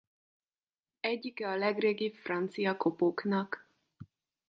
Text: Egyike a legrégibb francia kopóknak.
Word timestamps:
Egyike 0.99 1.47
a 1.49 1.55
legrégibb 1.55 2.13
francia 2.13 2.77
kopóknak. 2.77 3.67